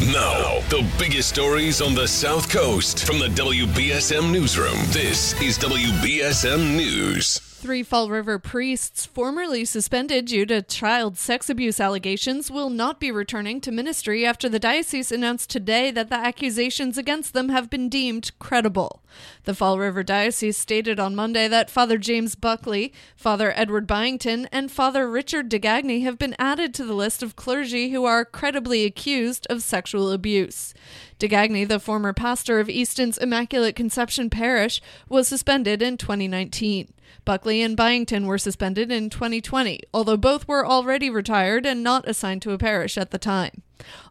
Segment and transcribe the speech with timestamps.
[0.00, 4.78] Now, the biggest stories on the South Coast from the WBSM Newsroom.
[4.92, 7.47] This is WBSM News.
[7.60, 13.10] Three Fall River priests, formerly suspended due to child sex abuse allegations, will not be
[13.10, 17.88] returning to ministry after the diocese announced today that the accusations against them have been
[17.88, 19.02] deemed credible.
[19.42, 24.70] The Fall River Diocese stated on Monday that Father James Buckley, Father Edward Byington, and
[24.70, 29.48] Father Richard Degagne have been added to the list of clergy who are credibly accused
[29.50, 30.74] of sexual abuse.
[31.18, 36.92] Degagne, the former pastor of Easton's Immaculate Conception Parish, was suspended in 2019.
[37.24, 42.42] Buckley and Byington were suspended in 2020, although both were already retired and not assigned
[42.42, 43.62] to a parish at the time.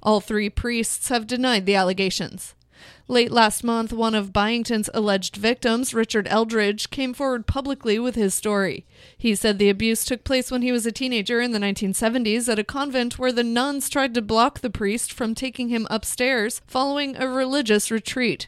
[0.03, 2.53] All three priests have denied the allegations.
[3.08, 8.34] Late last month, one of Byington's alleged victims, Richard Eldridge, came forward publicly with his
[8.34, 8.86] story.
[9.17, 12.59] He said the abuse took place when he was a teenager in the 1970s at
[12.59, 17.16] a convent where the nuns tried to block the priest from taking him upstairs following
[17.16, 18.48] a religious retreat.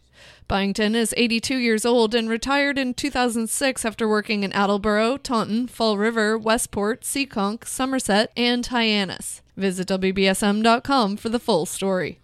[0.49, 5.97] Byington is 82 years old and retired in 2006 after working in Attleboro, Taunton, Fall
[5.97, 9.41] River, Westport, Seekonk, Somerset, and Hyannis.
[9.55, 12.19] Visit WBSM.com for the full story.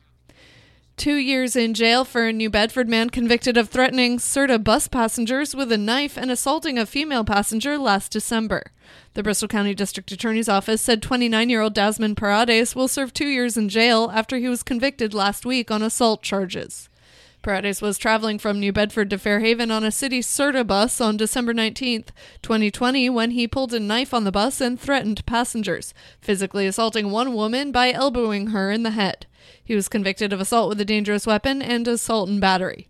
[0.97, 5.53] Two years in jail for a New Bedford man convicted of threatening SRTA bus passengers
[5.53, 8.71] with a knife and assaulting a female passenger last December.
[9.13, 13.27] The Bristol County District Attorney's Office said 29 year old Desmond Paredes will serve two
[13.27, 16.87] years in jail after he was convicted last week on assault charges.
[17.41, 21.53] Paredes was traveling from New Bedford to Fairhaven on a city SRTA bus on December
[21.53, 22.07] 19th,
[22.41, 27.35] 2020, when he pulled a knife on the bus and threatened passengers, physically assaulting one
[27.35, 29.27] woman by elbowing her in the head.
[29.63, 32.87] He was convicted of assault with a dangerous weapon and assault and battery.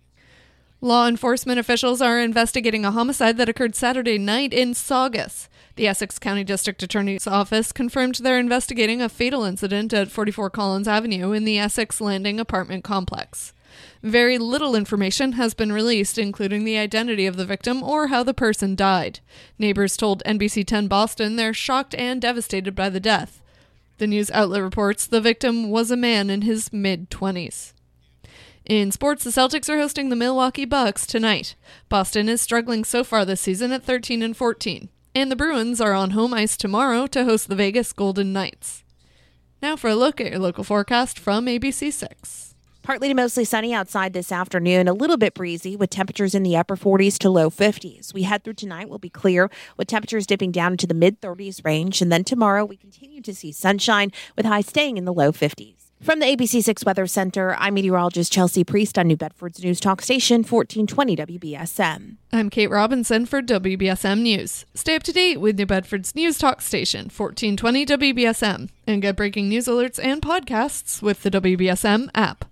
[0.82, 5.50] Law enforcement officials are investigating a homicide that occurred Saturday night in Saugus.
[5.78, 10.88] The Essex County District Attorney's Office confirmed they're investigating a fatal incident at 44 Collins
[10.88, 13.52] Avenue in the Essex Landing apartment complex.
[14.04, 18.34] Very little information has been released, including the identity of the victim or how the
[18.34, 19.20] person died.
[19.58, 23.42] Neighbors told NBC 10 Boston they're shocked and devastated by the death.
[23.98, 27.74] The news outlet reports the victim was a man in his mid 20s.
[28.66, 31.56] In sports, the Celtics are hosting the Milwaukee Bucks tonight.
[31.88, 35.94] Boston is struggling so far this season at 13 and 14, and the Bruins are
[35.94, 38.84] on home ice tomorrow to host the Vegas Golden Knights.
[39.62, 42.55] Now for a look at your local forecast from ABC6.
[42.86, 46.56] Partly to mostly sunny outside this afternoon, a little bit breezy with temperatures in the
[46.56, 48.14] upper 40s to low 50s.
[48.14, 51.66] We head through tonight will be clear with temperatures dipping down into the mid 30s
[51.66, 55.32] range, and then tomorrow we continue to see sunshine with highs staying in the low
[55.32, 55.86] 50s.
[56.00, 60.44] From the ABC6 Weather Center, I'm meteorologist Chelsea Priest on New Bedford's News Talk Station
[60.44, 62.18] 1420 WBSM.
[62.32, 64.66] I'm Kate Robinson for WBSM News.
[64.76, 69.50] Stay up to date with New Bedford's News Talk Station 1420 WBSM and get breaking
[69.50, 72.44] news alerts and podcasts with the WBSM app.